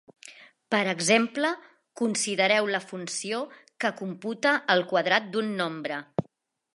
Per 0.75 0.79
exemple, 0.93 1.51
considereu 2.01 2.71
la 2.77 2.81
funció 2.93 3.41
que 3.85 3.95
computa 4.03 4.55
el 4.77 4.85
quadrat 4.95 5.29
d'un 5.37 5.57
nombre. 5.61 6.01